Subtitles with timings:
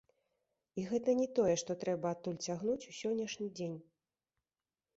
[0.79, 3.79] І гэта не тое, што трэба адтуль цягнуць у сённяшні дзень.